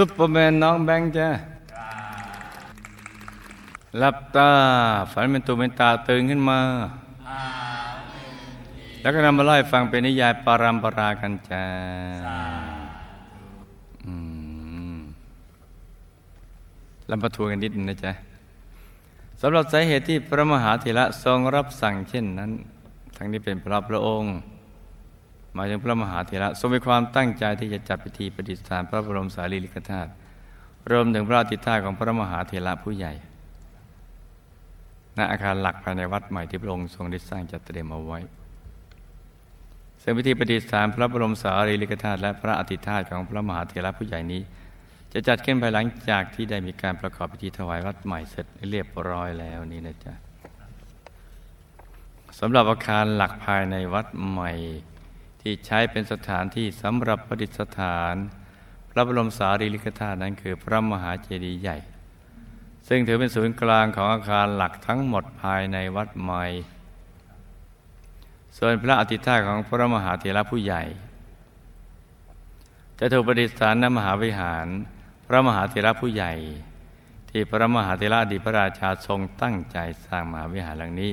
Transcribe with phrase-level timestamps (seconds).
[0.00, 1.28] ซุปเปอร์แมนน้องแบงค์จ้ะ
[3.98, 4.50] หลับตา
[5.12, 6.60] ฝันเป็นตัวเป็นตาตื่นขึ้นมา
[9.00, 11.64] แล้วก็นำมาเล่าฟังเป็นนิยายปารัมปรากันจ้า
[17.10, 18.12] ลำประทวนกันนิดนึงนะจ๊ะ
[19.40, 22.50] สำหรับสาเหตุที่พระมหาเถระทรงรับสั่งเช่นนั้น
[23.16, 24.32] ทั้งนี้เป็นพระพระองค์
[25.58, 30.10] มายถึงพระมหาเถระทรงมีความตั้งใจที่จะจัดพิธีประดิษฐานพระบรมสารีริกธาตุ
[30.90, 33.12] รวมถึงพระอธิธาตุของพระมหาเถระผู้ใหญ่
[35.16, 38.18] ณอาคารหลักภายในวัดใหม่ที่พระองค์ทรงได้สร้างจัดเตรียมเอาไว้
[40.02, 44.42] ซึ่งพิธีประดิษฐานพระบรมสารีริกธาตุและพระอธิธาตุของพระมหาเถระผู้ใหญ่นี้
[45.12, 50.14] จะจัดขึ้นภายหลังจากที่ได้มีการประกอบพิธีถวายวัดใหม่เสร็จเรียบร้อยแล้วนี่นะจ๊ะ
[52.38, 54.52] สำหรับอาคารหลักภายในวัดใหม่
[55.40, 58.14] ที่ใช้เป็นสถานที่สำหรับประดิษฐาน
[58.90, 61.78] พระบรมสารีริกธาตุนั้นคือพระมหาเจดีย์ใหญ่
[62.88, 66.44] ซึ่งถือเป็นศูนย์กลางของอาคารหลักทั้งหมดภายในวัดใหม่
[68.58, 70.82] ส่วนพระอธิธาของพระมหาเถระผู้ใหญ่
[72.98, 74.66] จะถูกประดิษฐานณมหาวิหาร
[75.26, 76.32] พระมหาเถระผู้ใหญ่
[77.30, 81.12] ที่พระมหาเถระอดีตพระราชาทรงตั้งใจสร้างมหาวิหารหลังนี้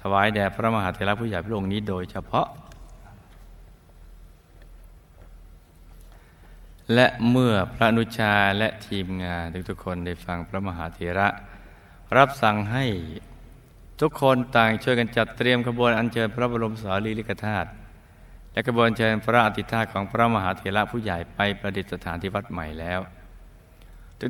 [0.00, 2.46] ถวายแด่พระมหาเถระผู้ใหญ่พระองค์นี้โดยเฉพาะ
[6.94, 11.28] และเมื่อพระนุชาและทีมงานทุกๆคนได้ฟังพระมหาเถระ
[12.16, 12.84] รับสั่งให้
[14.00, 17.68] ทุกคนต่างช่วยกันจัดเตรียมขบวนอัญเชิญพระบรมสารีริกธาตุ
[18.52, 23.00] และขบวนเชิญพระอธิธาของพระมหาเถระผู้ใหญ่ไปประดิษฐานที่วัดใหม่แล้ว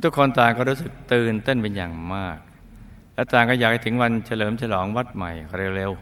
[0.05, 2.39] ทุกๆคนต่างก็รู้สึกตื่นเต้นเป็นอย่างมาก
[3.15, 5.33] และต่างก็อยากให้ถึงวันเฉลิมฉลองวัดใหม่
[5.77, 5.93] เร็ว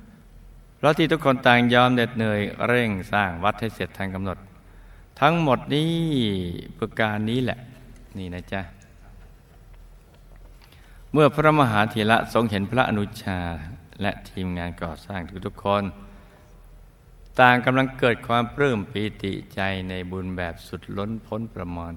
[0.00, 4.38] ๆเพราะที่ทุกคนต่างยอมเหน็ดเหนื่อยเร่งสร้างวัดให้เสร็จทันกำหนด
[5.20, 5.92] ทั้งหมดนี้
[6.78, 7.58] ประการนี้แหละ
[8.18, 8.62] นี่นะจ๊ะ
[11.12, 13.40] เมื่อพระมหาเถระทรงเห็นพระอนุชา
[14.02, 15.84] และทีมงานก่อสร้างทุกๆคน
[17.40, 21.94] ต่างกำลังเกิดความปลื้มปีติใจในบุญแบบสุดล้นพ้นประมาณ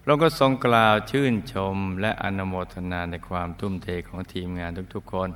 [0.00, 5.30] พระองค์ก็ทรงกล่าวชื่นชมและอนโมทนาในความทุ่มเทของทีมงานทุกๆคน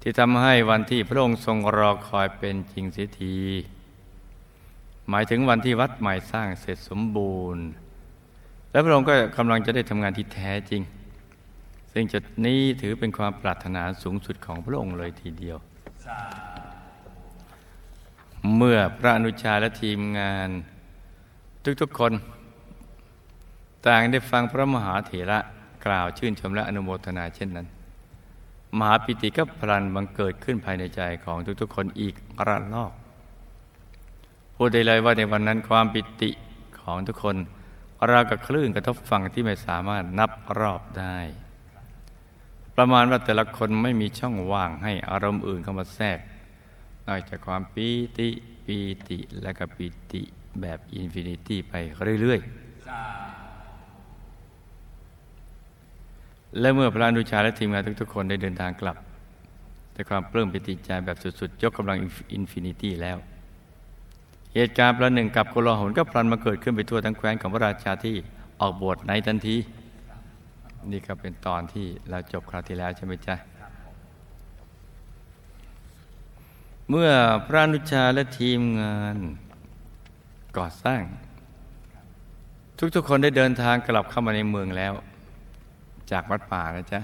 [0.00, 3.36] ที่ทำให้วันที่พระองค์ทรงรอคอยเป็นจริงเสียที
[5.10, 7.64] หมายถึงวันที่วัดใหม่สร้างเสร็จสมบูรณ์
[8.70, 10.82] และพระองค์ก็กำลังจะได้ทำงานที่แท้จริง
[11.92, 15.56] ซึ่งจุดนี้ถือเป็นความปรารถนาสูงสุดของพระองค์เลยทีเดียว
[18.56, 20.48] เมื่อพระอนุชาและทีมงาน
[21.80, 22.12] ทุกๆคน
[23.86, 25.38] ต่างได้ฟังพระมหาเถระ
[25.86, 27.66] กล่าวชื่นชมและอนุโมทนาเช่นนั้น
[28.78, 32.14] มหาปิติก็พลันบังเกิดขึ้นภายในใจของทุกๆคนอีก
[32.48, 32.92] ระลอก
[34.60, 36.30] พูดได้เลยว่าในวันนั้นความปิติ
[36.80, 37.36] ของทุกคน
[38.10, 41.18] ราวกับคลื่นกระทบฝั่งที่ไม่สามารถนับรอบได้
[42.76, 46.18] ประมาณว่าแต่ละคนไม่มีช่องว่างให้อารมณ์อื่นเข้ามาแทรก
[47.06, 47.86] นอกจากความปี
[48.18, 48.28] ติ
[48.64, 48.76] ปี
[49.08, 50.22] ติและก็ปีติ
[50.60, 51.74] แบบ infinity ไป
[52.20, 52.68] เรื่อยๆ
[56.60, 58.96] และเมื่อพระอนุชาและทีมงานทุกๆคนได้เดินทางกลับ
[59.92, 61.98] แต่ความปลื้มปิติใจแบบสุดๆ ยกกำลัง
[62.32, 63.18] infinity แล้ว
[64.60, 68.16] เหตุการณ์ประหนึ่งกับโกลาหลก็พลันมาเกิดขึ้นไปทั่วทั้งแคว้นของพระราชาที่
[68.60, 69.56] ออกบวชในทันที
[70.90, 73.36] นี่ก็เป็นตอนที่เราจบคราวที่แล้วใช่ไหมจ๊ะ
[76.90, 77.10] เมื่อ
[77.46, 79.16] พระนุชาและทีมงาน
[80.56, 81.02] ก่อสร้าง
[82.96, 84.92] ทุกๆคนได้เดินทางกลับเข้ามาในเมืองแล้ว
[86.10, 87.00] จากวัดป่านะจ๊ะ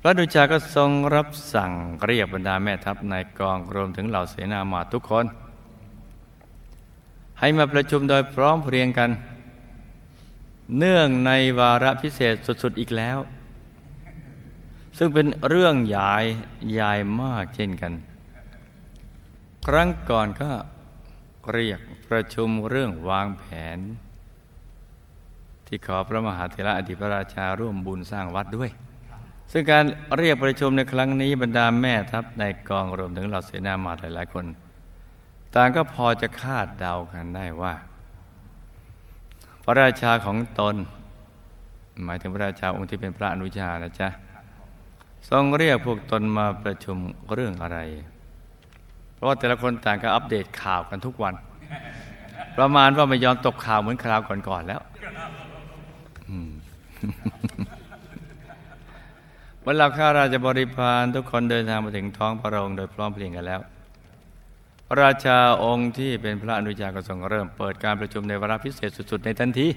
[0.00, 1.72] พระนุชาก็ทรงรับสั่ง
[2.04, 5.26] เรียกบรรดาแม่ทัพนายกองรวมถึงเหล่าเสนาหมาทุกคน
[7.40, 9.10] ให้มาประชุมโดยพร้อมเพรียงกัน
[10.78, 13.18] เนื่องในวาระพิเศษสุดๆอีกแล้ว
[14.98, 16.12] ซึ่งเป็นเรื่องใหญ่
[16.72, 16.92] ใหญ่
[17.22, 17.92] มากเช่นกัน
[19.66, 20.50] ครั้งก่อนก็
[21.52, 23.44] เรียกประชุมเรื่องวางแผ
[23.76, 23.78] น
[25.66, 28.70] ที่ขอพระมหาเถระอดีตพระราชาร่วมบุญสร้างวัดด้วย
[29.52, 29.84] ซึ่งการ
[30.18, 34.46] เรียกประชุมในครั้งนี้บรรดาแม่ทัพในกองรวมถึงเหล่าเสนาหมาหลายๆคน
[35.54, 37.74] ต่างก็พอจะคาดเดากันได้ว่า
[39.64, 40.76] พระราชาของตน
[42.04, 44.08] หมายถึงพระราชาองค์ที่เป็นพระอนุชานะจ๊ะ
[45.30, 46.96] ทรงเรียกพวกตนมาประชุม
[47.34, 47.78] เรื่องอะไร
[49.14, 51.34] เพราะว่าแต่ละคนต่างก็อัปเดตข่าวกันทุกวัน
[52.56, 54.80] ประมาณว่าไม่ยอมตกข่าวเหมือนคราวก่อนๆแล้ว
[59.60, 63.60] เมื่อเราข้าราชบริพารทุกคนเดินทางมาถึงท้องพระโรงโดยพร้อมเพรียงกันแล้ว
[64.98, 69.68] ราชาองค์ที่เป็นพระอนุชาก็ทรงเริ่มเปิดการประชุมในวาระพิเศษสุด ๆ ในทันที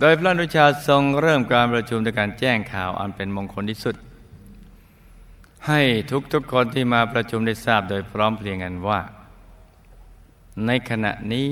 [0.00, 3.96] โดยพระอนุชาทรงเริ่มการประชุมด้วยการแจ้งข่าวอันเป็นมงคลที่สุด
[5.68, 5.80] ให้
[6.32, 9.00] ทุกๆคนที่มาประชุมได้ทราบโดยพร้อมเพรียงกันว่า
[10.66, 11.50] ในขณะนี้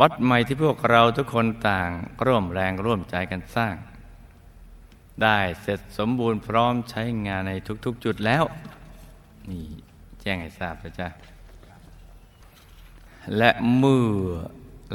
[0.00, 1.88] วัดใหม่ที่พวกเราทุกคนต่าง
[2.26, 3.74] ร่วมแรงร่วมใจกันสร้าง
[5.22, 7.52] ได้เสร็จสมบูรณ์พร้อมใช้งานใน
[7.84, 8.44] ทุกๆจุดแล้ว
[9.50, 9.64] นี่
[10.20, 11.08] แจ้งให้ทราบนะจ๊ะ
[13.36, 14.08] และเมื่อ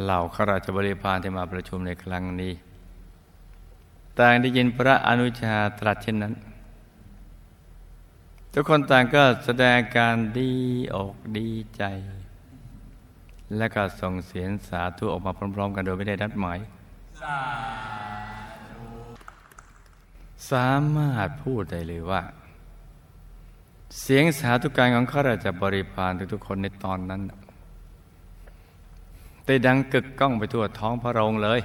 [0.02, 2.54] เหล่าข้าราชบริพารที่มาประชุมในครั้งนี้
[4.20, 6.34] ต่างได้ยินพระอนุชาตรัสเช่นนั้น
[8.54, 10.52] ทุกคนต่างก็แสดงการดี
[10.96, 11.84] อกดีใจ
[13.58, 16.60] และก็ส่งเสียงสาธุออกมาพร้อม ๆ กันโดยไม่ได้นัดหมาย
[20.52, 22.22] สามารถพูดได้เลยว่า
[24.02, 27.22] เสียงสาธุการของข้าราชบริพารทุกๆคนในตอนนั้น
[29.46, 31.62] ได้ดังกึกก้องไปทั่วท้องพระโรงเลย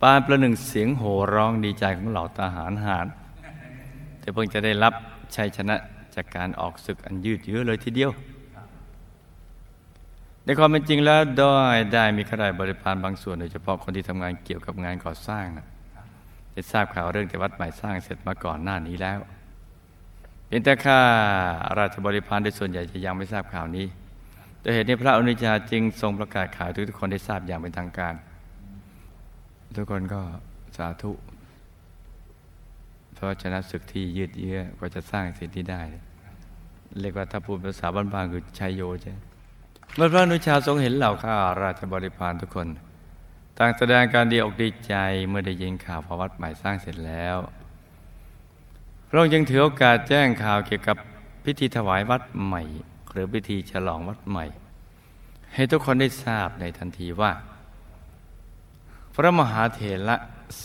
[0.00, 3.06] ปานประหนึ่งเสียงโห่ร้องดีใจของเหล่าทหารหาร
[4.20, 4.94] แต่เพิ่งจะได้รับ
[5.36, 5.76] ชัยชนะ
[6.14, 8.10] จากการออกศึกอันยืดเยื้อเลยทีเดียว
[10.44, 11.50] ในความเป็นจริงแล้วด้
[11.92, 15.66] ได้มีข้าราชบริพารบางส่วนโดยเฉพาะคนที่ทำงานเกี่ยวกับงานก่อสร้างนะ
[16.58, 19.18] ได้ทราบข่าวเรื่องที่วัดใหม่สร้างเสร็จมาก่อนหน้านี้แล้ว
[20.46, 21.00] เพียงแต่ข้า
[21.78, 23.86] ราชบริพารโดยส่วนใหญ่จะยังไม่ทราบข่าวนี้
[24.60, 28.14] โดยเหตุนี้พระอนุชาจึงทรงประกาศข่าวทุกคนได้ทราบอย่างเป็นทางการ
[29.76, 30.20] ทุกคนก็
[30.76, 31.12] สาธุ
[33.14, 35.82] เพราะชนะศึกที่ยืดเยื้อกว่าจะสร้างสิ่งที่ได้
[37.00, 39.14] เรียกว่าถ้าพูดภาษาบ้านๆคือชัยโยใช่
[39.96, 42.68] เมื่อพระอนุชาทรงเห็นเหล่าข้าราชบริพารทุกคน
[43.58, 44.94] ต่างแสดงการดีอกดีใจ
[45.28, 47.36] เมื่อได้ยินข่าวพระวัดใหม่สร้างเสร็จแล้ว
[49.08, 50.96] พระองค์ยังถือโอกาสแจ้งข่าวเกี่ยวกับ
[51.44, 52.62] พิธีถวายวัดใหม่
[53.10, 54.44] หรือพิธีฉลองวัดใหม่
[55.54, 57.32] ให้ทุกคนได้ทราบในทันทีว่า
[59.14, 60.16] พระมหาเถระ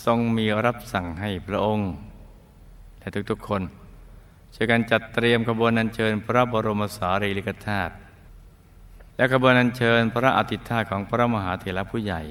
[0.04, 1.90] ทรงมีรับสั่งให้พระองค์
[2.98, 3.62] และทุกๆคน
[4.54, 7.92] ช่วยกันจัดเตรียมขบวนอัญเชิญพระบรมสารีริกธาตุ
[9.16, 12.22] และขบวนอัญเชิญพระอธิธาของพระมหาเถระผู้ใหญ่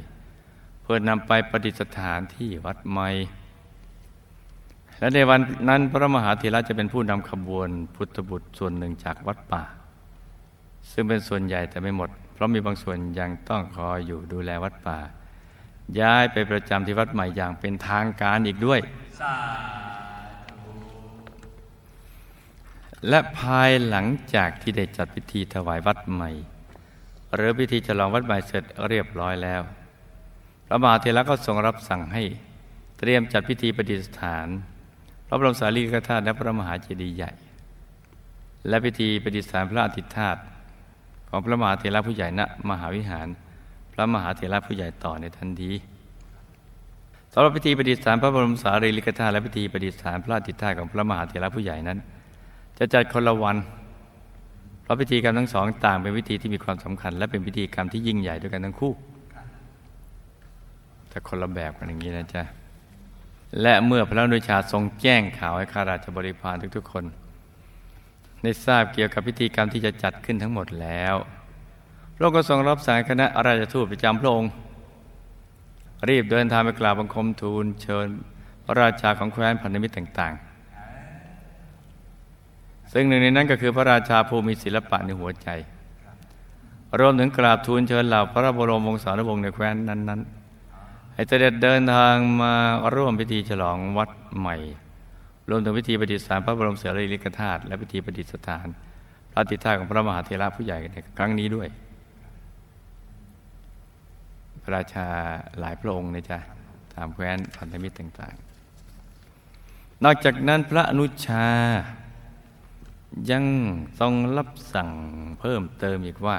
[0.83, 3.09] เพื่อนำไปประดิษฐานที่วัดใหม่
[4.99, 5.39] และในวัน
[5.69, 9.63] นั้นพระมหาเถระจะเป็นผู้นำขบวนพุทธบุตรส่วนหนึ่งจากวัดป่า
[10.91, 14.99] ซึ่งเป็นส่วนใหญ่แต่ไม่หมด เพราะมีบางส่วนยังต้องคอยอยู่ดูแลวัดป่า
[15.99, 18.79] ย้ายไปประจำที่วัดใหม่อย่างเป็นทางการอีกด้วย
[23.09, 24.05] และภายหลัง
[24.35, 26.31] จากที่ได้จัดพิธีถวายวัดใหม่
[27.35, 29.61] หรือพิธีฉลองวัดใหม่เสร็จเรียบร้อยแล้ว
[30.67, 32.23] พระมหาเถระก็ทรงรับสั่งให้
[32.99, 34.47] เตรียมจัดพิธีประดิษฐาน
[35.27, 37.31] พระบรมสารีริกธาตุและพระมหาเจดีย์ใหญ่
[38.67, 40.39] และพิธีประดิษฐานพระอธิตย์ธาตุ
[41.29, 43.27] ของพระมหาเถระผู้ใหญ่ณมหาวิหาร
[43.93, 45.71] พระมหาเถระผู้ใหญ่ต่อในทันที
[47.33, 51.97] สำหรับพิธีประดิษฐานพระบรมสารีริกธาตุและพิธีประดิษฐานพระอธิตย์ธาตุของพระมหาเถระผู้ใหญ่นั้น
[52.77, 53.57] จะจัดคนละวัน
[54.83, 58.93] เพราะพิธีกรรมทั้งสองต่างเป็นพิธีที่มีความสำคัญ และเป็นพิธีกรรมที่ยิ่งใหญ่ด้วยกันทั้งคู่
[61.13, 62.43] แต่คนละแบบกันอย่างนี้นะจ๊ะ
[63.61, 67.05] และเมื่อพระนุชาทรงแจ้งข่าวให้ข้าราชบริพารทุกๆคน
[68.43, 71.15] ได้ทราบเกี่ยวกับพิธีกรรมที่จะจัดขึ้นทั้งหมดแล้ว
[72.15, 74.51] พระองค์ก็ทรงรับสั่งคณะราชทูตประจำพระองค์
[76.09, 78.05] รีบเดินทางไปกราบบังคมทูลเชิญ
[78.65, 80.33] พระราชาของแคว้นพันธมิตรต่าง
[81.63, 85.49] ๆ ซึ่งหนึ่งในนั้นก็คือพระราชาภูมิศิลปะในหัวใจ
[86.99, 90.42] รวมถึงกราบทูลเชิญเหล่าพระบรมวงศานุวงศ์ในแคว้นนั้น ๆ
[91.13, 92.53] ให้เสด็จเดินทางมา
[92.95, 94.55] ร่วมพิธีฉลองวัดใหม่
[95.49, 98.67] รวมถึงพิธีประดิษฐานพระบรมเสรีริกธาตุและพิธีประดิษฐาน
[99.31, 101.67] พระติธาของพระมหาเถระผู้ใหญ่ในครั้งนี้ด้วย
[104.61, 105.07] พระราชา
[105.59, 106.39] หลายพระองค์นะจ๊ะ
[106.93, 111.47] ตามแคว้นพันธมิตรต่างๆ นอกจากนั้นพระอนุชา
[113.31, 113.45] ยัง
[113.99, 114.89] ทรงรับสั่ง
[115.39, 116.37] เพิ่มเติมอีกว่า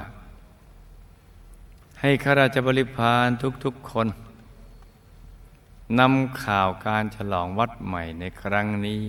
[2.01, 3.27] ให้ข้าราชบริพาร
[3.65, 4.07] ทุกๆคน
[5.99, 9.03] นำข่าวการฉลองวัดใหม่ในครั้งนี้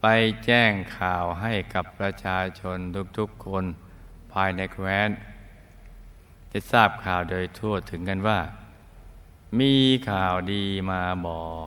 [0.00, 0.06] ไป
[0.44, 2.78] แจ้งข่าวให้กับประชาชน
[3.18, 3.64] ทุกๆคน
[4.32, 5.10] ภายในแคว้น
[6.52, 8.38] จะทราบข่าวโดยทั่วถึงกันว่า
[9.60, 9.72] มี
[10.10, 11.66] ข่าวดีมาบอก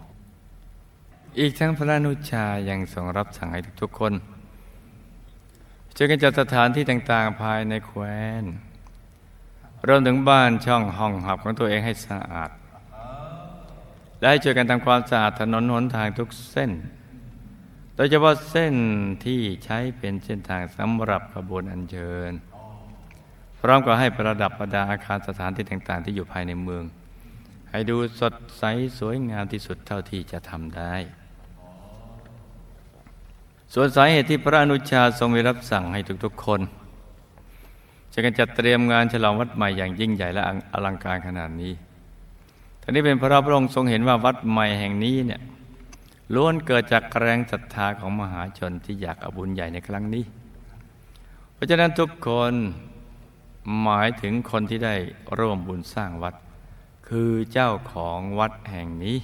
[1.39, 4.13] อีกทั้งพระนุชายังทรงรับสั่งให้ทุกๆคน
[5.95, 8.43] ช่วยกันจัดสถานที่ต่างๆภายในแคว้น
[9.87, 12.51] รวมถึงบ้านช่องห้องหับของตัวเองให้สะอาด
[14.19, 16.71] และให้ช่วยกันทำความสะอาดถนนหนทางทุกเส้น
[17.95, 18.73] โดยเฉพาะเส้น
[19.25, 22.31] ที่ใช้เป็นเส้นทางสำหรับขบวนอัญเชิญ
[23.59, 26.83] พร้อมกับให้ประดับประดาอาคารสถานที่ต่างๆ ที่อยู่ภายในเมือง
[27.69, 28.63] ให้ดูสดใส
[28.99, 30.93] สวยงามที่สุดเท่าที่จะทำได้
[33.73, 36.61] ส่วนสาเหตุที่พระอนุชาทรงมีรับสั่งให้ทุกๆ คน
[38.13, 40.41] จะกันจัดเตรียมงานฉลองวัดใหม่อย่างยิ่งใหญ่และ
[40.73, 41.73] อลังการขนาดนี้
[42.87, 45.41] ท่านี้เป็นพระพระองค์ทรงเห็นว่าวัดใหม่แห่งนี้เนี่ย
[46.33, 50.23] ล้วนเกิดจากแรงศรัทธาของมหาชนที่อยากอบุญใหญ่ในครั้งนี้
[51.53, 52.53] เพราะฉะนั้นทุกคน
[53.81, 54.95] หมายถึงคนที่ได้
[55.39, 56.35] ร่วมบุญสร้างวัด
[57.07, 59.17] คือเจ้าของวัดแห่งนี้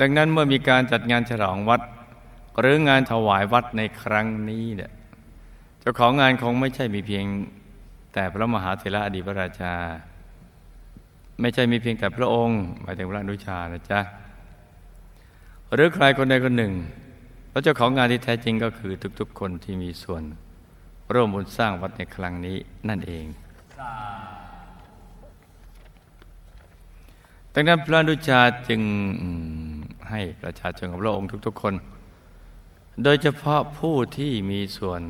[0.00, 1.80] ดังนั้นเมื่อมีการจัดงานฉลองวัด
[2.60, 4.90] หรืองานถวายวัดในครั้งนี้เนี่ย
[5.80, 7.24] เจ้าของงานคงไม่ใช่มีเพียง
[8.12, 9.74] แต่พระมหาเถระอดีตพระราชา
[11.40, 14.00] ไม่ใช่มีเพียงแต่พระองค์ หมายถึงพระอนุชานะจ๊ะ
[15.74, 16.72] หรือใครคนใดคนหนึ่ง
[17.52, 20.22] พระเจ้าของงานที่แท้จริงก็คือทุกๆ คนที่มีส่วน
[21.12, 22.56] ร่วมบุญสร้างวัดในครั้งนี้
[22.88, 23.24] นั่นเอง
[27.54, 28.82] ดังนั้นพระอนุชาจึง
[30.10, 31.74] ให้ประชาชนของพระองค์ทุกๆคน
[33.04, 35.02] โดยเฉพาะผู้ที่มีส่วน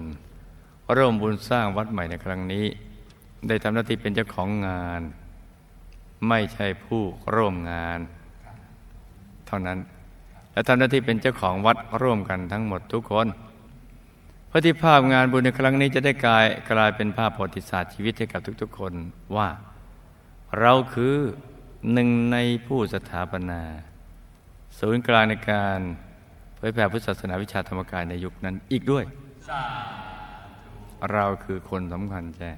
[0.97, 2.65] ร่วมบุญสร้างวัดใหม่ในครั้งนี้
[3.49, 5.03] ได้ทำหน้าที่เป็นเจ้าของงาน
[6.29, 7.03] ไม่ใช่ผู้
[7.35, 7.99] ร่วมงาน
[9.47, 9.79] เท่านั้น
[10.53, 13.27] และทำหน้าที่เป็นเจ้าของวัดร่วมกันทั้งหมดทุกคน
[14.51, 18.93] พื่อที่ภาพงานบุญในครั้งนี้จะได้กลายกลายเป็นภาพประวัติศาสตร์ชีวิตให้กับทุก ๆ คน
[19.37, 19.49] ว่า
[20.61, 21.17] เราคือ
[21.93, 22.37] หนึ่งใน
[22.67, 23.63] ผู้สถาปนา
[24.79, 25.81] ศูนย์กลางในการ
[26.57, 29.05] เผยแผ่พุทธศาสนาวิชาธรรมกายในยุคนั้นอีกด้วย
[31.13, 32.51] เราคือคนสำคัญแจ้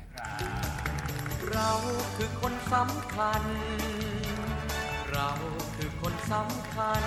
[1.54, 1.72] เรา
[2.16, 3.42] คือคนสำคัญ
[5.12, 5.30] เรา
[5.76, 7.02] คือคนสำคัญ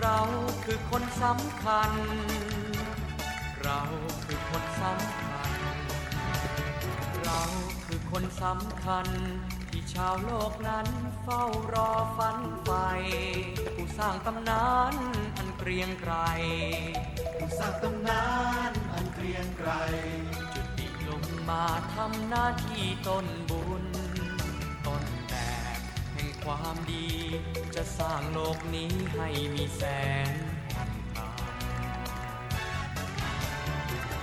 [0.00, 0.18] เรา
[0.64, 1.90] คือคนสำคัญ
[3.62, 3.80] เรา
[4.24, 5.50] คือคนสำคัญ
[7.24, 7.40] เรา
[7.86, 9.06] คือคนสำคัญ
[9.70, 10.86] ที่ชาวโลกนั้น
[11.22, 12.70] เฝ้ารอฝันไฟ
[13.76, 14.94] ผู้สร้างตำนาน
[15.36, 16.14] อันเกรียงไกร
[17.38, 18.24] ผู้สร้างตำนา
[18.70, 19.70] นอันเกรียงไกร
[20.54, 20.69] จุด
[21.10, 21.64] ลงมา
[21.94, 23.84] ทำหน้าที่ต้นบุญ
[24.86, 25.34] ต้นแบ
[25.78, 25.80] บ
[26.12, 27.08] แห่งความดี
[27.74, 29.82] จะสร้างโลกนี้ให้มีแส
[30.26, 30.28] ง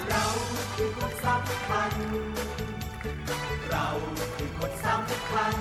[0.09, 0.23] เรา
[0.75, 1.91] คือคนสำคัญ
[3.69, 3.87] เรา
[4.35, 5.55] คือคนสำคัญ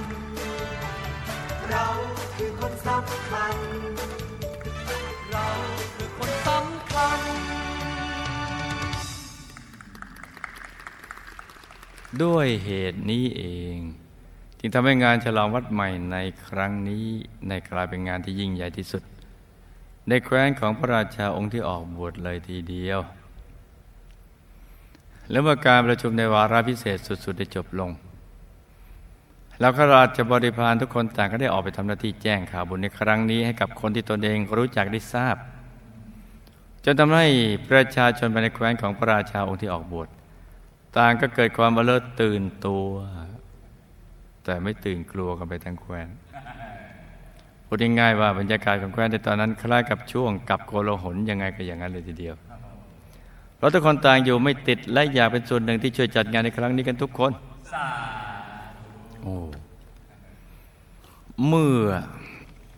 [1.71, 1.87] เรา
[2.37, 3.57] คือคนสำคัญ
[5.31, 5.49] เรา
[5.95, 7.56] คือคนสำคัญ
[12.25, 13.45] ด้วยเหตุนี้เอ
[13.75, 13.77] ง
[14.59, 17.07] จึงทำให้งานฉลองวัดใหม่ในครั้งนี้
[17.49, 19.03] ในกลายเป็นงานที่ยิ่งใหญ่ที่สุด
[20.09, 23.01] ในแคว้นของพระราชาองค์ที่ออกบวชเลยทีเดียว
[25.31, 27.91] แล้วเมื่อการประชุมในวาระพิเศษสุดๆได้จบลง
[29.61, 35.37] แล้วข้าราชบริพารทุกคนต่างก็ได้ออกไปทำหน้าที่แจ้งข่าวบุญในครั้งนี้ให้กับคนที่ตนเองรู้จักได้ทราบ
[36.85, 37.27] จนทำให้
[37.71, 40.09] ประชาชนภายในแคว้นของพระราชาองค์ที่ออกบวช
[40.99, 42.87] ต่างก็เกิดความเลิศตื่นตัว
[44.45, 46.09] แต่ไม่ตื่นกลัวกันไปทั้งแคว้น
[47.67, 52.35] พูดง่ายๆว่าบรรยากาศของแคว้นในตอนนั้นคล้ายกับช่วงกับโกลหนยังไงก็อย่างนั้นเลยทีเดียว
[53.59, 57.33] เราทุกคนต่างอยู่ไม่ติดและอยากเป็นส่วนหนึ่งที่ช่วยจัดงานในครั้งนี้กันทุกคน
[59.23, 59.35] โอ้
[61.47, 61.81] เมื่อ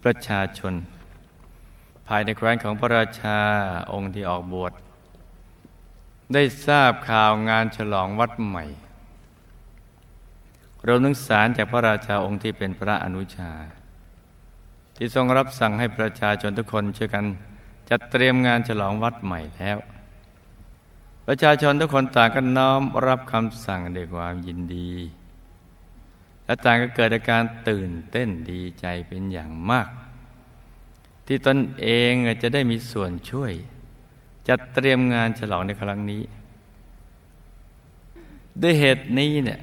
[0.05, 0.75] ประชาชน
[2.09, 3.39] ภายในแคว้นของพระราชา
[3.93, 4.73] องค์ที่ออกบวช
[6.35, 8.65] ได้ทราบข่าวงานฉลองวัดใหม่
[10.87, 13.53] รวมถึงสารจากพระราชาองค์ที่เป็นพระอนุชา
[14.97, 17.25] ที่ทรงรับสั่งให้ประชาชนทุกคนช่วยกัน
[17.91, 19.79] จัดเตรียมงานฉลองวัดใหม่แล้ว
[21.27, 24.91] ประชาชนทุกคนต่างก็น้อมรับคำสั่งด้วยความยินดี
[26.45, 29.89] และต่างก็เกิดอาการตื่นเต้นดีใจเป็นอย่างมาก
[31.27, 33.53] ที่ตนเองจะได้มีส่วนช่วย
[34.49, 36.23] จัดเตรียมงานฉลองในครั้งนี้
[38.63, 39.61] ด้วยเหตุนี้เนี่ย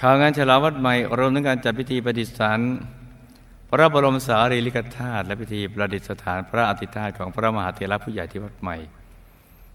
[0.00, 2.60] ข่าวงานฉลองวัดใหม่รวมถึงการจัดพิธีประดิษฐาน
[3.68, 8.76] พระบรมสารีริกธาตุและพิธีประดิษฐานพระอธิธาตุของพระมหาเถระผู้ใหญ่ที่วัดใหม่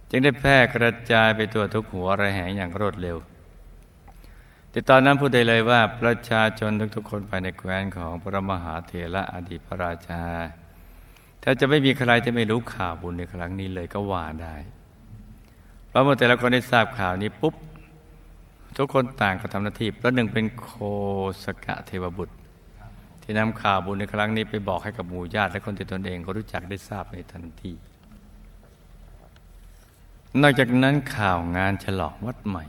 [0.09, 3.17] จึงได้แพร่กระจายไปตัวทุกหัวระแหงอย่างรวดเร็ว
[4.71, 10.23] แต่ตอนนั้นพูดได้เลยว่าประชาชนทุกๆคนภายในแคว้นของพระมหาเถระอดีตพระราชา
[11.39, 14.55] แทบจะไม่มีใครที่ไม่รู้ข่าวบุญในครั้งนี้เลยก็ว่าได้
[15.87, 17.55] เพราะเมื่อแต่ละคนได้ทราบข่าวนี้ปุ๊บ
[18.77, 20.69] ทุกคนต่างก็ทำหน้าที่ประหนึ่งเป็นโค
[21.43, 22.35] สกะเทวบุตร
[23.21, 27.73] ที่นำข่าวบุญในครั้งนี้ไปบอกให้กับหมู่ญาติและคนที่ตนเองเขารู้จักได้ทราบในทันที
[30.41, 32.65] นอกจากนั้นข่าวงานฉลองวัดใหม่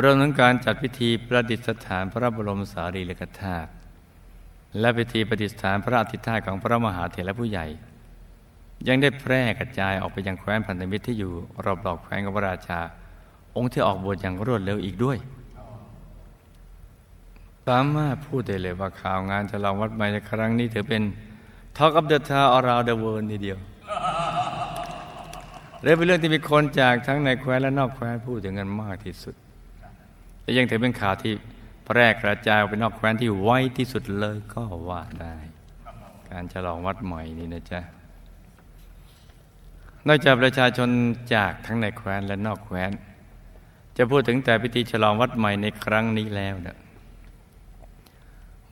[0.00, 3.70] เรวมทั้งการจัดพิธีประดิษฐานพระบรมสารีริกธาตุ
[4.80, 7.66] และพิธีประดิษฐานพระอธิธาตุของพระมหาเถรผู้ใหญ่
[8.88, 11.32] ยังได้แพร่กระจายออกไปยังแคว้นพันธมิตรที่อยู่
[11.86, 12.80] รอบๆแคว้นกบพระราชา
[13.56, 15.18] องค์ที่ออกบวชอย่างรวดเร็วอีกด้วย
[17.66, 21.02] สามารถพูดได้เลยว่าข่าวงานฉลองวัดใหม่ในครั้งนี้ถือเป็น
[21.76, 23.58] Talk of the Town around the world ทีเดียว
[25.82, 29.34] เรื่องเป็นเรื่องที่มีคนจากทั้งในแคว้นและนอกแคว้นพูดถึงกันมากที่สุด
[30.42, 31.32] และยังถือเป็นข่าวที่
[31.86, 35.36] แพร่กระจายไปนอกแคว้นที่ไวที่สุดเลยก็ว่าได้
[36.30, 37.80] การฉลองวัดใหม่นี่นะจ๊ะ
[40.06, 40.88] นอกจากประชาชน
[41.34, 42.90] จากทั้งในแคว้นและนอกแคว้น
[43.96, 46.76] จะพูดถึงแต่พิธีฉลองวัดใหม่ในครั้งนี้แล้วนะ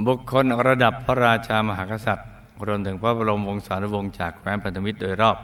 [0.06, 2.28] บุคคลระดับพระราชามหากษัตริย์
[2.66, 5.37] รวมถึงพระบรมวงศานุวงศ์จากแคว้นพันธมิตรโดยรอบ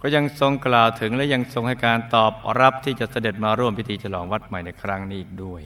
[0.00, 5.62] ก็ยังทรงกล่าวถึงและยังทรงให้การตอบรับที่จะเสด็จมาร่วมพิธีฉลองวัดใหม่ในครั้งนี้อีกด้วย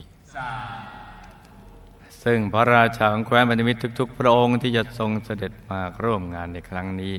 [2.23, 7.15] ซึ่งพระราชาของแคว้นพันธมิตรทุก ๆ พระองค์ที่จะทรงเสด็จมาร่วมงานในครั้งนี้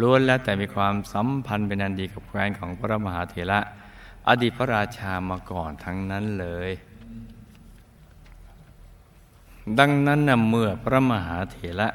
[0.00, 3.60] ล้วนแล้วแต่มีความสัมพันธ์เป็นอันดีกับแคว้นของพระมหาเถระ
[4.28, 6.70] อดีตพระราชามาก่อนทั้งนั้นเลย
[9.78, 11.88] ดังนั้นนะเมื่อพระมหาเถระ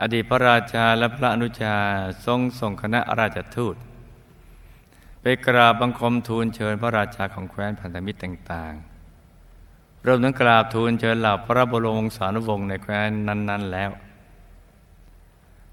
[0.00, 1.76] อดีตพระราชาและพระอนุชา
[2.26, 3.76] ทรงส่งคณะราชทูต
[5.20, 8.74] ไปกราบบังคมทูลเชิญพระราชาของแคว้นพันธมิตรต่าง
[9.98, 13.90] ๆรวมทั้งกราบทูลเชิญเหล่าพระบรมวงศานุวงศ์ในแคว้นนั้น ๆ แล้ว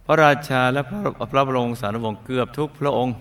[0.05, 0.99] พระราชาและพระ
[1.31, 3.15] พระบรมสารวงศ์เกือบทุกพระองค์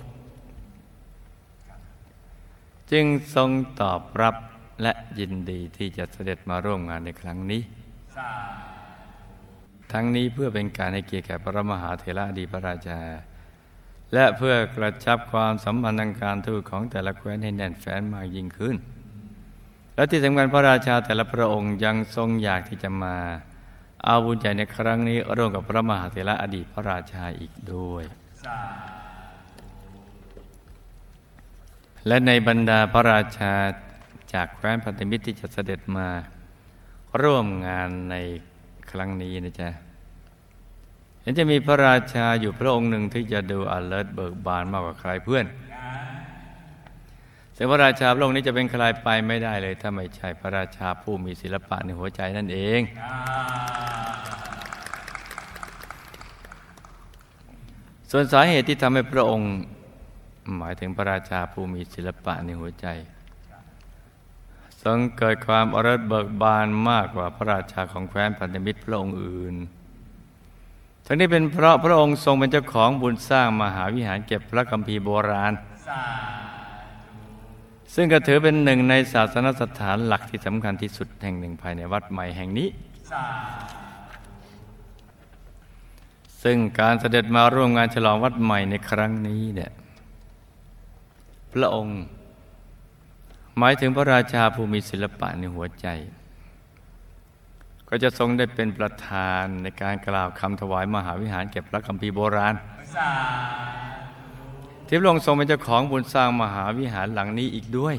[2.92, 4.34] จึงทรงตอบรับ
[4.82, 7.62] และยินดีที่จะเสด็จมาร่วมงานในครั้งนี้
[9.92, 13.00] ทั้งนี้เพื่อเป็นการให้เกียรติแก่พระมหาเถระดีพระราชา
[14.14, 18.76] และเพื่อกระชับความสัมพันธ์ทางการทูตของแต่ละแคว้นให้แน่นแฟ้นมากยิ่งขึ้น
[19.94, 23.16] และที่สำคัญพระราชาแต่ละพระองค์ยังทรงอยากที่จะมา
[24.04, 28.04] เอาบุญใจในครั้งนี้ร่วมกับพระมหาเถระอดีตพระราชาอีกด้วย
[32.06, 33.54] และในบรรดาพระราชา
[34.32, 36.08] จากแคว้นพันธมิตรที่จะเสด็จมา
[37.22, 38.16] ร่วมงานใน
[38.90, 39.68] ครั้งนี้นะจ๊ะ
[41.22, 45.44] เห็นจะมีพระราชาอยู่พระองค์หนึ่งที่จะดูอเลิศเบิกบานมากกว่าใครเพื่อน
[47.54, 52.80] แต่พระราชาพระองค์นี้จะเป็นใครไปไม่ได้เลย ถ้าไม่ใช่พระราชาผู้มีศิลปะในหัวใจนั่นเอง
[58.10, 59.50] ส่วนสาเหตุที่ทำให้พระองค์
[60.56, 62.86] หมายถึงพระราชาผู้มีศิลปะในหัวใจ
[64.82, 69.54] ทรงเกิดความอริเบิกบานมากกว่าพระราชาของแคว้นพันธมิตรพระองค์อื่น
[71.06, 75.52] ทั้งนี้เป็นเพราะพระองค์ทรงเป็นเจ้าของบุญสร้างมหาวิหารเก็บพระคัมภีร์โบราณ
[77.94, 82.68] ซึ่งก็ถือเป็นหนึ่งในศาสนสถานหลักที่สำคัญที่สุดแห่งหนึ่งภายในวัดใหม่แห่งนี้
[86.42, 89.72] ซึ่งการเสด็จมาร่วมงานฉลองวัดใหม่ในครั้งนี้เนี่ย
[91.52, 92.00] พระองค์
[93.58, 95.86] หมายถึงพระราชาผู้มีศิลปะในหัวใจ
[97.88, 102.54] ก็จะทรงได้เป็นประธานในการกล่าวคำถวายมหาวิหารเก็บพระคัมภีร์โบราณ
[104.86, 107.96] ที่พระองค์ทรงเป็นเจ้าของบุญสร้างมหาวิหารหลังนี้อีกด้วย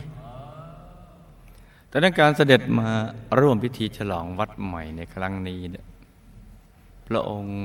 [1.90, 2.90] แต่ในการเสด็จมา
[3.40, 5.60] ร่วมพิธีฉลองวัดใหม่ในครั้งนี้
[7.08, 7.56] พระองค์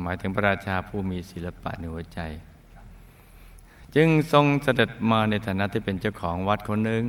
[0.00, 2.20] หมายถึงพระราชาผู้มีศิลปะในหัวใจ
[3.94, 7.02] จึงทรงเสด็จมาในฐานะที่เป็นเจ้าของวัดคนหนึ่ง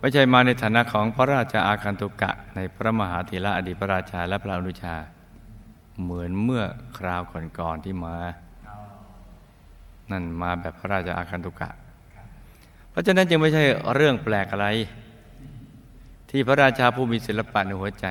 [0.00, 4.94] ไม่ใช่มาในฐานะของพระราชาอาคันตุกะ ในพระมหาธีระอดีตพระราชาและพระอนุชา
[6.02, 6.64] เหมือนเมื่อ
[6.98, 7.22] คราว
[7.58, 8.16] ก่อนๆที่มา
[10.10, 11.70] นั่นมาแบบพระราชอาคันตุกะ
[12.90, 14.66] เพราะฉะนั้นจึงไม่ใช่เรื่องแปลกอะไร
[16.30, 18.06] ที่พระราชาผู้มีศิลปะในหัวใจ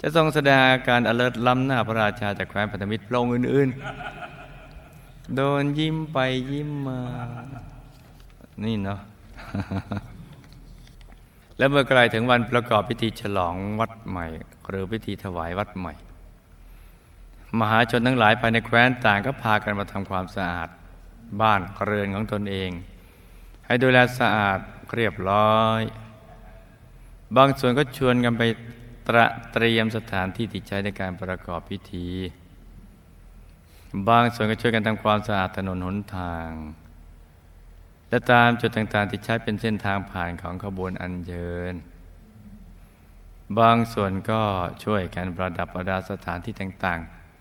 [0.00, 6.18] จะทรงแสดงอาการอเลิศล้ำหน้าพระราชาจากแคว้นพันธมิตรพระองค์อื่นๆ โดนยิ้มไป
[6.50, 7.00] ยิ้มมา
[8.64, 9.00] นี่เนาะ
[11.58, 14.26] และเมื่อใกล้ถึงวันประกอบพิธีฉลองวัดใหม่
[14.68, 15.94] หรือพิธีถวายวัดใหม่
[17.60, 20.68] มหาชนทั้งหลายภายในแคว้นต่างก็พากันมาทำความสะอาด
[21.40, 22.70] บ้านเรือนของตนเอง
[23.66, 24.58] ให้ดูแลสะอาด
[24.94, 25.82] เรียบร้อย
[27.36, 28.42] บางส่วนก็ชวนกันไป
[29.08, 32.08] ตระเตรียมสถานที่ที่ใช้ในการประกอบพิธี
[34.08, 36.48] บางส่วนก็ช่วยกันทำความสะอาดถนนหนทาง
[38.08, 41.74] และตามจุดต่างๆที่ใช้เป็นเส้นทางผ่านของขบวนอันเชิญ
[43.58, 44.42] บางส่วนก็
[44.84, 47.00] ช่วยกันประดับประดาสถานที่ต่าง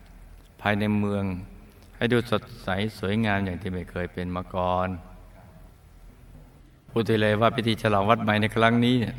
[0.09, 1.25] ๆ ภายในเมือง
[2.03, 4.87] ให้ดูสดใสสวยงามอย่างที่ไม่เคยเป็นมาก่อน
[6.89, 9.15] พูดเลยว่าพิธีฉลองวัดใหม่ในครั้งนี้เนี่ย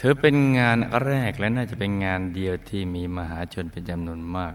[0.00, 4.54] ถือเป็นงานแรกและน่าจะเป็นงานเดียวที่มีมหาชนเป็นจำนวนมาก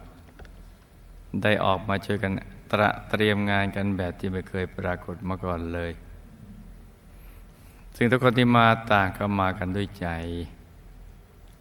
[1.44, 2.32] ได้ออกมาช่วยกัน
[2.72, 5.92] ตระเตรียมงานกันแบบที่ไม่เคยปรากฏมาก่อนเลย
[7.96, 10.08] ซึ่งทุกคนที่มาต่างก็มากันด้วยใจ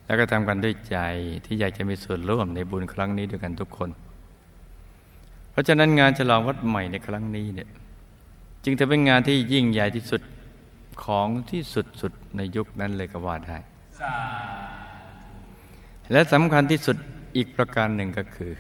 [0.07, 0.99] แล้วก็ทำกันด้วยใจ
[1.45, 3.91] ที่อยากจะมีส่วนร่วมในบุญครั้งนี้ด้วยกันทุกคน
[5.57, 7.69] ราะฉะนั้นงานฉลองวัดใหม่ในครั้งนี้เนี่ย
[8.65, 10.23] จึงจะเป็นงานที่ยิ่งใหญ่ที่สุด
[11.05, 13.59] ของที่สุดๆในยุคนั้นเลยก็ว่าได้
[16.13, 16.97] และสำคัญที่สุด
[17.37, 18.53] อีกประการหนึ่งก็คือ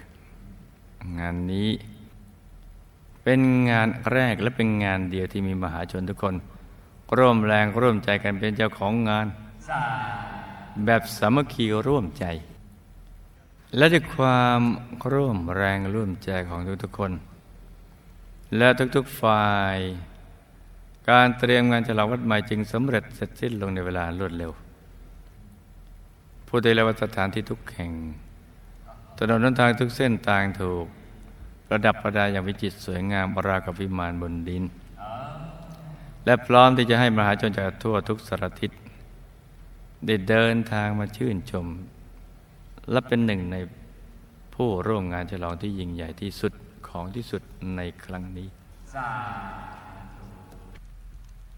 [1.18, 1.70] งานนี้
[3.22, 6.34] เป็นงานแรกและเป็นงานเดียวที่มีมหาชนทุกคน
[7.18, 9.26] ร่วมแรงร่วมใจกันเป็นเจ้าของงาน
[10.84, 12.24] แบบสามัคคีร่วมใจ
[13.76, 14.60] และด้วยความ
[15.12, 17.12] ร่วมแรงร่วมใจของทุกๆคน
[18.56, 19.76] และทุกๆฝ่าย
[21.10, 24.52] การเตรียมงานฉลองวัดใหม่จึงสำเร็จเสร็จสิ้นลงในเวลารวดเร็ว
[26.48, 27.90] ผู้ใดแล้วว่าสถานที่ทุกแห่ง
[29.18, 30.86] ถนนนทางทุกเส้นต่างถูก
[31.66, 34.64] ประดับประดาอย่างวิจิตรสวยงามบรากับวิมานบนดิน
[36.24, 38.70] และพร้อมที่จะให้มหาชนจากทั่วทุกสารทิศ
[40.06, 41.66] ได้เดินทางมาชื่นชม
[42.90, 43.56] และเป็นหนึ่งใน
[44.54, 46.52] ผู้ร่วมงานฉลองที่ยิ่งใหญ่ที่สุด
[46.88, 47.42] ของที่สุด
[47.76, 48.48] ในครั้งนี้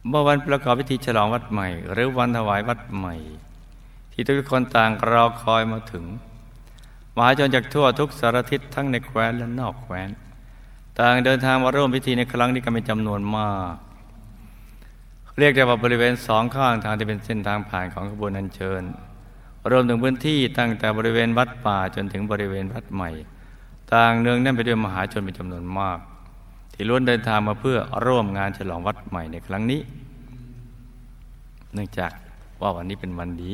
[0.08, 3.14] เมื่อวันประกอบพิธีฉลองวัดใหม่ หรือวันถวายวัดใหม่
[4.12, 6.04] ที่ทุกคนต่างรอคอยมาถึง
[7.16, 10.08] มหาชนจากทั่วทุกสารทิศทั้งในแคว้นและนอกแคว้น
[10.98, 13.74] ต่างเดินทางมาร่วมพิธีในครั้งนี้กันเป็นจำนวนมาก
[15.38, 18.82] เรียกได้ว่าบริเวณสองข้างทางที่เป็นเส้นทางผ่านของขบวนอัญเชิญ
[19.70, 23.10] รวมถึงพื้นที่ตั้งแต่บริเวณวัดป่าจนถึงบริเวณวัดใหม่
[23.92, 25.98] ต่างเนืองแน่นไปด้วยมหาชนเป็นจำนวนมาก
[26.72, 29.80] ที่ล้วนเดินทางมาเพื่อร่วมงานฉลองวัดใหม่ในครั้งนี้
[31.74, 32.12] เนื่องจาก
[32.60, 33.52] ว่าวันนี้เป็นวันดี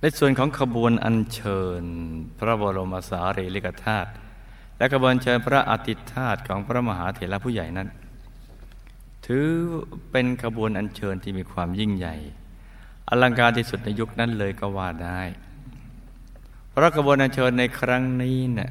[0.00, 1.82] ในส่วนของขบวนอัญเชิญ
[2.38, 4.10] พระบรมสารีริกธาตุ
[4.78, 7.88] และขบวนเชิญพระอติธาตุของพระมหาเถระผู้ใหญ่นั้น
[9.26, 9.48] ถือ
[10.10, 12.14] เป็นขบวนอัญเชิญที่มีความยิ่งใหญ่
[13.08, 15.20] อลังการที่สุดในยุคนั้นเลยก็ว่าได้
[16.70, 18.70] เพราะขบวนอัญเชิญในครั้งนี้เนะี่ย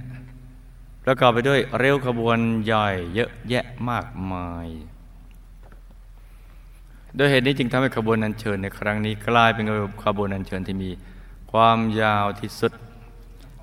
[1.04, 4.68] ประกอบไปด้วยเร็วขบวนใหญ่เยอะแยะมากมาย
[7.16, 9.66] โดยเหตุนี้จึงทำให้ขบวนอัญเชิญในครั้งนี้กลายเป็น
[10.06, 10.90] ขบวนอัญเชิญที่มี
[11.52, 12.72] ความยาวที่สุด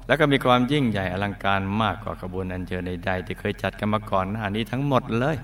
[0.06, 5.36] และก็มีความยิ่งใหญ่อลังการมากกว่าขบวนอันเชิญใดๆที่เคยจัดกันมาก่อนหน้านี้ทั้งหมดเลย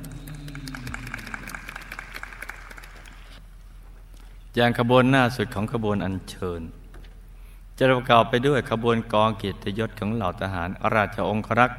[4.56, 6.60] อย่างขบวนหน้าสุดของขบวนอันเชิญ
[7.78, 11.78] จะประกอบไปด้วยขบวนกองเกียรติยศของเหล่าทหารราชองครักษ์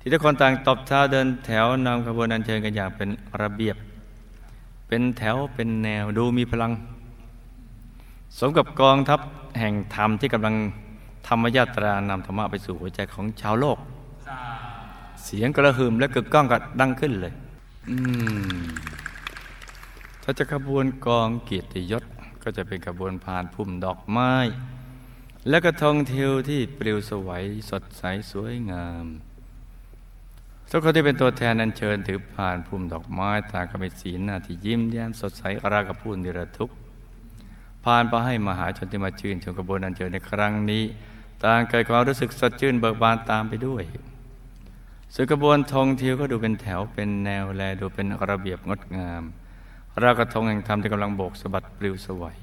[0.00, 3.08] ที่ทุกคนต่างตบเท้าเดินแถวนำขบวนอันเชิญกันอย่างเป็น
[3.42, 3.76] ระเบียบ
[4.88, 6.72] เป็นแถวเป็นแนวดูมีพลัง
[8.38, 9.20] สมกับกองทัพ
[9.58, 10.54] แห่งธรรมที่กำลัง
[11.26, 13.78] ธรรมยาตรานำธรรมะไปสู่หัวใจของชาวโลก
[15.24, 17.32] เสียงกระหึ่มและกึกก้องก็ดังขึ้นเลย
[17.88, 17.96] อื
[18.56, 18.60] ม
[20.26, 22.04] ถ้าจะขบวนกองเกียรติยศ
[22.42, 24.34] ก็จะเป็นขบวนผ่านพุ่มดอกไม้
[25.48, 29.06] และกระทงเทวที่ปลิวสวยสดใสสวยงาม
[30.70, 36.74] ทุกคนที่เป็นตัวแทนนันเชิญถือผ่านพุ่มดอกไม้ต่างก็มีสีหน้าที่ยิ้มแย้มสดใสรากระพูนนิรทุกข์
[37.84, 40.84] พานไปให้มหาชนที่มาชื่นชมกระบวนอันเชิญในครั้งนี้
[41.44, 43.84] ต่างเกิดความรู้สึกสดชื่นเบิกบานตามไปด้วย
[45.14, 49.24] ส่วนกระบวนธงทิวก็ดูเป็นแถวเป็นแนวแลดูเป็นระเบียบงดงาม
[50.02, 52.36] รากระทงแห่งธรรมที่กำลังโบกสะบัดปลิวสวย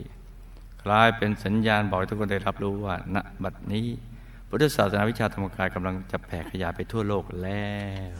[0.81, 3.87] คล้ายเป็นสัญญาณบอกทุกคนได้รับรู้ว่าณบัดนี้
[4.47, 7.71] พุทธศาสนาวิชาธรรมกายกำลังจะแผ่ขยายไปทั่วโลกแล้
[8.11, 8.13] ว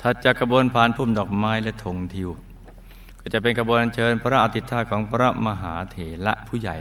[0.00, 2.30] ถัดจากกระบวนผ่านพุ่มดอกไม้และธงทิว
[3.20, 6.76] ก็จะเป็นกระบวนเชิญพระอธิธาของพระมหาเถระผู้ใหญ่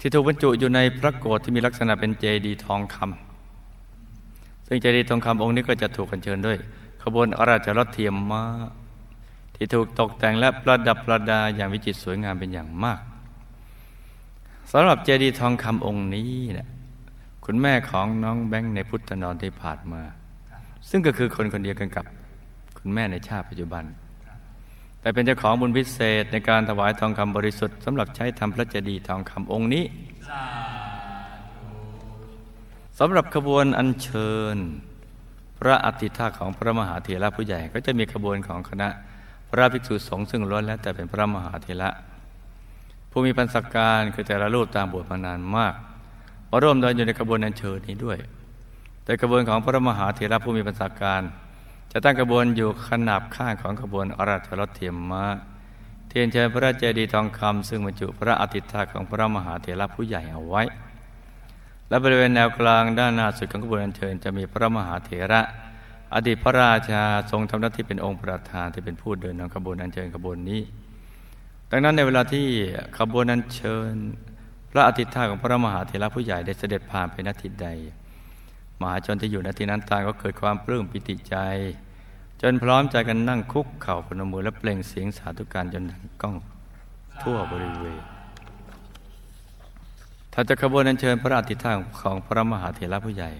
[0.00, 6.58] ที่ถูกบรรจุอยู่ในพระโกศที่มีลักษณะเป็นเจดีย์ทองคำซึ่งเจดีย์ทองคำองค์นี้ก็จะถูกกันเชิญด้วย
[7.08, 8.44] ขบวนราชรถเทียมมา
[9.54, 13.00] ที่ถูกตกแต่งและประดับประดาอย่างวิจิตรสวยงามเป็นอย่างมาก
[14.72, 16.68] สำหรับเจดีย์ทองคำองค์นี้เนี่ย
[17.44, 20.02] คุณแม่ของน้องแบงค์ในพุทธนอนที่ผ่านมา
[20.90, 22.04] ซึ่งก็คือคนคนเดียวกันกับ
[22.78, 23.84] คุณแม่ในชาติปัจจุบัน
[25.00, 29.84] แต่เป็นเจ้าของบุญพิเศษในการถวายทองคำบริสุทธิ์สำหรับใช้ทำพระเจดีย์ทองคำองค์นี้
[32.98, 34.58] สำหรับขบวนอัญเชิญ
[35.58, 38.88] พระอธิธาของพระมหาเถระผู้ใหญ่ก็จะมีขบวนของคณะ
[39.50, 41.90] พระภิกษุสงฆ์ซึ่งล้วนแล้วแต่เป็นพระมหาเถระ
[43.10, 45.74] ผู้มีพันสการคือแต่ละรูปตามบวชมานานมาก
[46.50, 48.18] มาร่วมเดินอยู่ในกระบวนการเชิญนี้ด้วย
[49.04, 51.22] แต่กระบวนของพระมหาเถระผู้มีพันสการ
[51.92, 55.26] จะตั้งกระบวนอยู่ขนาบข้างของกระบวนอราชรถเทียมมา
[56.08, 60.62] เทียนเชิญพระเจดีย์ทองคำซึ่งบรรจุพระอธิธาของพระมหาเถระผู้ใหญ่เอาไว้
[61.88, 65.40] และบริเวณแนวกลางด้านหน้าสุดของกระบวนการเชิญจะมีพระมหาเถระ
[66.14, 70.62] อดีตพระราชาทรงทำหน้าที่เป็นองค์ประธานที่เป็นผู้เดินนำขบวนอันเชิญขบวนนี้
[71.70, 72.46] ดังนั้นในเวลาที่
[72.98, 73.92] ขบวนอันเชิญ
[74.70, 77.68] พระอธิธาของพระมหาเถระผู้ใหญ่ได้เสด็จผ่านไปณทิศใด
[78.80, 81.36] มหาชนที่อยู่ณที่นั้นต่างก็เกิดความปลื้มปิติใจ
[82.42, 86.36] จนพร้อมใจกันนั่งคุกเข่าพนมมือและเปล่งเสียงสาธุการจนดังก้อง
[87.22, 88.15] ทั่วบริเวณ
[90.38, 93.30] ถ้าจะขบวนอันเชิญพระอธิธาของพระมหาเถระผู้ใหญ่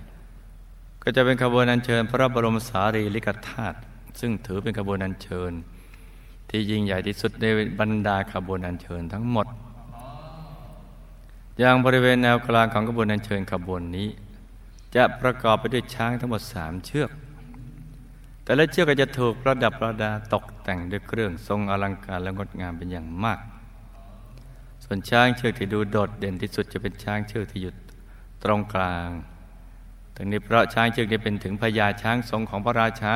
[1.02, 3.76] ก็จะเป็นขบวนอันเชิญพระบรมสารีริกธาตุ
[4.20, 5.52] ซึ่งถือเป็นขบวนอันเชิญ
[6.50, 7.44] ที่ยิ่งใหญ่ที่สุดใน
[7.80, 9.46] บรรดาขบวนอันเชิญทั้งหมด
[11.58, 14.08] อย่างบริเวณแนวกลางของขบวนอันเชิญขบวนนี้
[14.94, 17.10] จะประกอบไปด้วยช้างทั้งหมดสามเชือก
[18.44, 23.40] แต่ละเชือกก็จะถูกประดับประดาตกแต่งด้วยเครื่องทรงอลังการและงดงามเป็นอย่างมาก
[24.86, 27.76] ส่วนช้างเชือกที่ดูโดดเด่นที่สุดจะเป็นช้างเชือกที่หยุด
[28.44, 29.08] ตรงกลาง
[30.16, 33.12] ทั้งนี้เพราะช้างเชือกนี้เป็นถึงพญาช้างทรงของพระราชา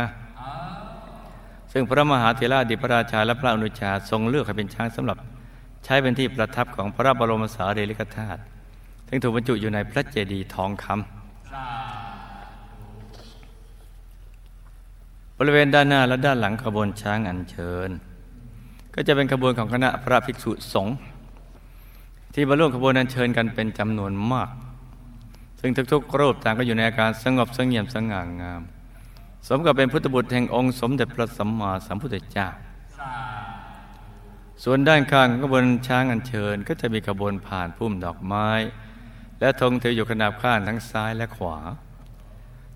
[1.72, 5.18] ซึ่งพระมหาเถระดิพระราชาและพระอนุชาทรงเลือกให้เป็นช้างสำหรับ
[5.85, 8.40] ใช้เป็นที่ประทับของพระบรมสารีริกธาตุ
[9.09, 10.98] ซึ่งถูกบรรจุอยู่ในพระเจดีย์ทองคำ
[15.38, 17.90] บริเวณด้านหน้าและด้านหลังขบวนช้างอัญเชิญ
[18.94, 20.96] ก็จะเป็นขบวนของคณะพระภิกษุสงฆ์
[22.34, 24.50] ที่มาร่วมขบวนอัญเชิญกันเป็นจำนวนมาก
[25.60, 28.62] ซึ่งทุกๆรูปต่างก็อยู่ในอาการสงบสงเงียมสง่างาม
[29.48, 32.48] สมกับเป็นพุทธบุตรแห่งองค์สมเด็จพระสัมมาสัมพุทธเจ้า
[34.64, 38.48] ส่วนด้านข้างขบวนช้างอัญเชิญก็จะมีขบวนผ่านพุ่มดอกไม้
[39.40, 41.56] และธงถืออยู่ขนาบข้างทั้งซ้ายและขวา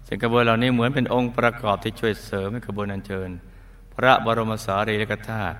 [0.07, 3.31] ซึ่งขบวนเหล่านี้เหมือนเป็นองค์ประกอบที่ช่วยเสริมให้ขบวนอัญเชิญ
[3.95, 5.57] พระบรมสารีริกธาตุ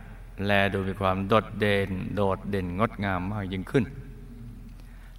[0.47, 3.85] แลดูมีความโดดเด่น โดดเด่นงดงามมากยิ่งขึ้น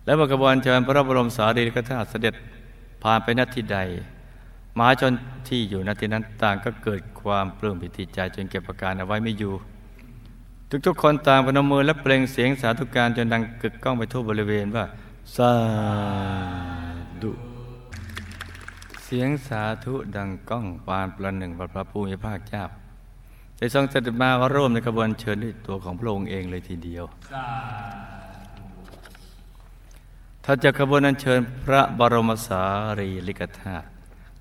[0.06, 2.36] และเมื่อขบวนเชิญพระบรมสารีริกธาตุเสด็จ
[3.04, 3.78] ผ่านไปณที่ใด
[4.78, 5.14] มหาชน
[5.48, 9.54] ที่อยู่ณที่นั้นต่างก็เกิดความปลื้มปิติใจจนเก็บประการเอาไว้ไม่อยู่
[10.86, 14.86] ทุกๆคนต่างพนมมือและเปล่งเสียงสาธุการจนดังกึกก้องไปทั่วบริเวณว่า
[15.36, 15.54] สา
[17.22, 17.32] ธุ
[19.04, 22.64] เสียงสาธุดังก้องปานประหนึ่งพระภูมิภาคเจ้า
[23.58, 27.06] ได้ทรงเสด็จมาร่วมในขบวนเชิญด้วยตัวของพระองค์เองเลยทีเดียว
[30.46, 32.62] ถ้าจะขบวนอัญเชิญพระบรมสา
[33.00, 33.88] รีริกธาตุ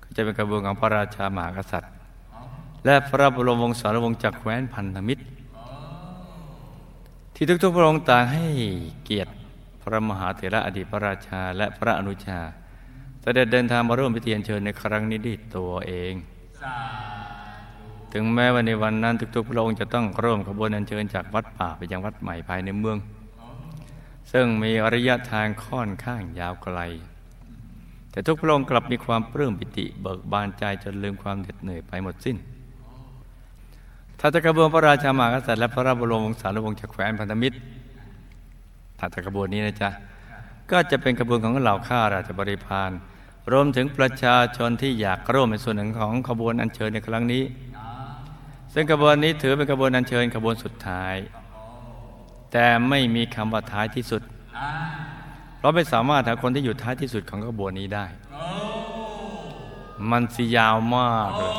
[0.03, 1.91] ก็จะเป็นขบวนของพระราชามหากษัตริย์
[2.85, 5.23] และพระบรมวงศานุวงศ์จากแคว้นพันธมิตร
[7.35, 8.45] ที่ทุกๆพระองค์ต่างให้
[9.03, 9.31] เกียรติ
[9.81, 12.39] พระมหาเถระอดีตพระราชาและพระอนุชา
[13.21, 16.13] เสด็จเดินทางมาร่วมพิธีอัญเชิญในครั้งนี้ด้วยตัวเอง
[18.17, 22.97] ถึงแม้ว่าในวันนั้นทุกๆ พระองค์จะต้องร่วมขบวนอัญเชิญจากวัดป่าไปยังวัดใหม่ภายในเมือง
[24.31, 26.79] ซึ่งมีระยะทางค่อนข้างยาวไกล
[28.11, 32.37] แต่ทุกพระองค์กลับมีความปลื้มปิติเบิกบานใจจนลืมความเหน็ดเหนื่อยไปหมดสิ้น
[34.19, 37.57] ถ้าจะกระบวนพระราชามหากษัตริย์และพระราบรมวงศานุวงศ์จากแคว้นพันธมิตร
[38.99, 39.89] ถ้าจะกระบวนนี้นะจ๊ะ
[40.71, 42.91] ก็จะเป็นกระบวนของเหล่าข้าราชบริพาร
[43.51, 47.43] รวมถึงประชาชนที่อยากร่วมในส่วนหนึ่งของขบวนอัญเชิญในครั้งนี้
[48.77, 51.15] ซึ่งกระบวนนี้ถือเป็นกระบวนอัญเชิญกระบวนสุดท้าย
[52.51, 54.21] แต่ไม่มีคำว่าท้ายที่สุด
[55.57, 58.05] เพราะไม่สามารถหาคนที่อยู่ท้ายที่สุดของกระบวนนี้ได้
[60.09, 61.55] มันสิยาวมากเลย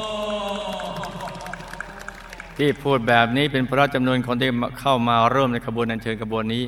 [2.56, 4.50] ที่พูดแบบนี้เป็นเพราะจำนวนคนที่
[4.80, 6.64] เข้ามาร่วมในขบวนอัญเชิญกระบวนนี้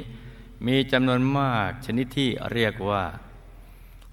[0.66, 3.02] มีจำนวนมากชนิดที่เรียกว่า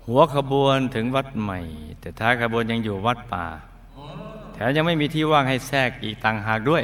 [0.05, 1.59] หัวขบวนถึงวัดใหม่
[1.99, 3.45] แต่ท้ายขบวนยังอยู่วัดป่า
[4.55, 6.83] แถมยังไม่มีที่ว่างให้แทรกอีกต่างหากด้วย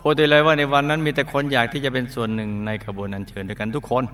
[0.00, 4.04] พูดได้เลยว่าในวันนั้นมีแต่คนอยากที่จะเป็นส่วนหนึ่งในขบวนอัญเชิญด้วยกันทุกคน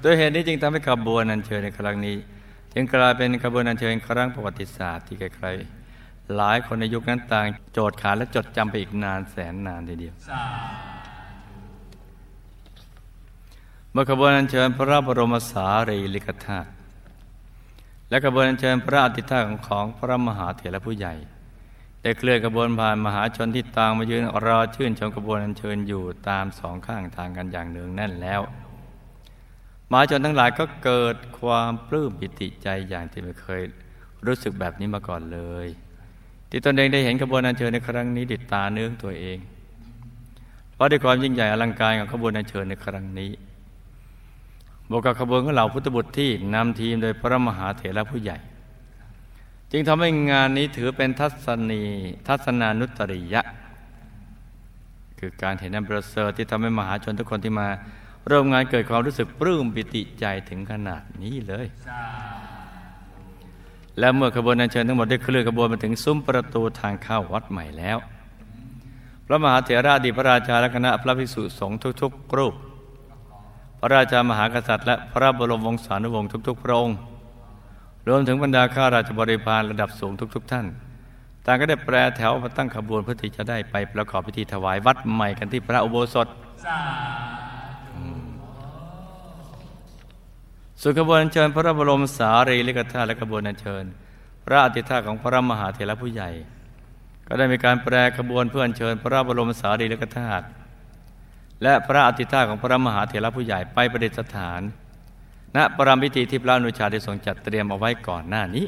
[0.00, 2.16] โดยเหตุนี้จึงทำให้ขบวนอัญเชิญในครั้งนี้
[2.74, 10.14] จึงกลายเป็นขบวนอัญเชิญครั้งประวัติศาสตร์ที่ใครๆหลายคนในยุคนั้นต่างโจทย์ขาและจดจำไปอีกนานแสนนานทีเดียว
[13.92, 16.68] เมื่อขบวนอัญเชิญพระบรมสารีริกธาตุ
[18.10, 21.14] และกระบวนเชิญพระอธิธาของพระมหาเถระผู้ใหญ่
[22.02, 28.40] ได้เคลื่อนกระบวนผ่านมหาชนที่ต่างมายืนรอชื่นชมกระบวนเชิญอยู่ตามสองข้างทางกันอย่างเนืองแน่นแล้ว
[29.90, 33.62] มหาชนทั้งหลายก็เกิดความปลื้มปิติใจอย่างที่ไม่เคย
[34.26, 35.66] รู้สึกแบบนี้มาก่อนเลย
[36.50, 39.38] ที่ตนเองได้เห็นขบวนอัญเชิญในครั้งนี้ดิดตาเนื้องตัวเอง
[40.74, 43.30] เพราะด้วยความยิ่งใหญ่อลังการของขบวนอัญเชิญในครั้งนี้
[44.90, 48.36] บวกกับขบวนของเหล่าพุทธบุตรที่นำทีมโดยพระมหาเถระผู้ใหญ่
[49.72, 51.82] จึงทำให้งานนี้ถือเป็นทัศนี
[52.28, 53.42] ทัศนานุตริยะ
[55.18, 57.68] คือการเห็นนันประเสริฐที่ทำให้มหาชนทุกคนที่มา
[58.30, 61.66] ร่วมงานเกิดความรู้สึกปลื้มปิติใจถึงขนาดนี้เลย
[63.98, 67.98] และเมื่อขบวนอัญเชิญทั้งหมดได้เคลื่อนขบวนมาถึงซุ้มประตูทางเข้าวัดใหม่แล้ว
[69.26, 72.54] พระมหาเถระดีพระราชาและคณะพระภิกษุสงฆ์ทุกๆรูป
[73.80, 76.96] พระราชามหากษัตริย์และพระบรมวงศานุวงศ์ทุกๆ พระองค์
[78.08, 80.66] รวมถึงบรรดาข้าราชบริพารระดับสูงทุก ๆ ท่าน
[81.46, 86.28] ต่างก็ได้แปรแถวมาตั้งขบวนเพื่อที่จะได้ไปประกอบพิธีถวายวัดใหม่กันที่พระอุโบสถ
[90.80, 93.84] ส่วนขบวนเชิญพระบรมสารีริกธาตุและขบวนเชิญ
[94.44, 96.30] พระอธิธาของพระมหาเถรผู้ใหญ่
[97.26, 100.44] ก็ได้มีการแปรขบวนเพื่อเชิญพระบรมสารีริกธาตุ
[101.62, 104.60] และพระอธิธาของพระมหาเถรผู้ใหญ่ไปประดิษฐาน
[105.56, 108.66] ณปรามพิธีที่พระอนุชาได้ทรงจัดเตรียมเอาไว้ก่อนหน้านี้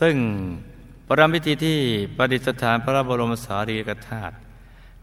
[0.00, 0.16] ซึ่ง
[1.08, 1.78] ปรามพิธีที่
[2.16, 4.34] ประดิษฐานพระบรมสารีริกธาตุ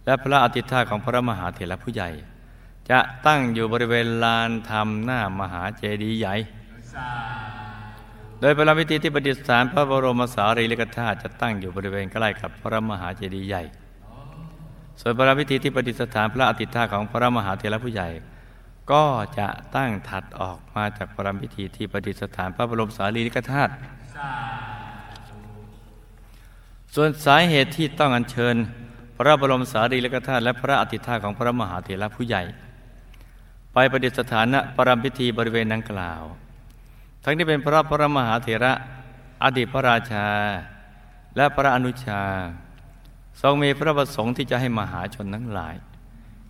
[0.06, 2.10] และพระอธิธาของพระมหาเถรผู้ใหญ่
[2.90, 6.36] จะตั้งอยู่บริเวณลานธรรมหน้ามหาเจดีย์ใหญ่
[8.40, 13.64] โดยพระพิธีที่ประดิษฐานพระบรมสารีริกธาตุจะตั้งอยู่บริเวณใกล้กับพระมหาเจดีย์ใหญ่
[15.00, 18.10] ส่วนพระพิธีที่ประดิษฐานพระอธิธาของพระมหาเถรผู้ใหญ่
[18.92, 19.04] ก็
[19.40, 23.72] จะตั้งถัดออกมาจากพระพิธีที่ประดิษฐานพระบรมสารีริกธาตุ
[26.96, 28.56] ส่วนสาเหตุที่ต้องอัญเชิญ
[29.18, 32.44] พระบรมสารีริกธาตุและพระอธิธาของพระมหาเถรผู้ใหญ่
[33.74, 36.22] ไปประดิษฐานณปรามพิธีบริเวณดังกล่าว
[37.24, 38.74] ทั้งที่เป็นพระพระมหาเถระ
[39.44, 40.28] อดีตพระราชา
[41.36, 42.22] และพระอนุชา
[43.42, 45.76] ทรงมีพระประสงค์ที่จะให้มหาชนทั้งหลาย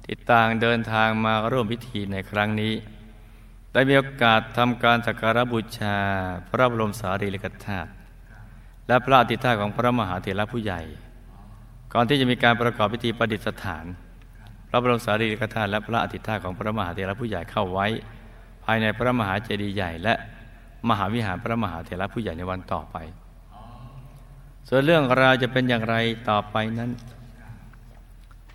[0.03, 2.73] ที่ต่างเดินทางมาร่วมพิธีในครั้งนี้
[3.73, 5.97] ได้มีโอกาสทำการสักการบูชา
[6.49, 7.89] พระบรมสารีริกธาตุ
[8.87, 10.81] และพระอธิธาของพระมหาเถระผู้ใหญ่
[11.93, 13.85] ก่อนที่จะมีการประกอบพิธีประดิษฐาน
[14.69, 17.87] พระบรมสารีริกธาตุและพระอธิธาของพระมหาเถระผู้ใหญ่เข้าไว้
[18.65, 20.13] ภายในพระมหาเจดีย์ใหญ่ และ
[20.89, 22.97] มหาวิหารพระมหาเถระผู้ใหญ่ในวันต่อไป
[24.67, 25.95] ส่วนเรื่องราวจะเป็นอย่างไร
[26.29, 26.91] ต่อไปนั้น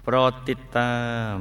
[0.02, 0.94] โปรดติดตา
[1.32, 1.34] ม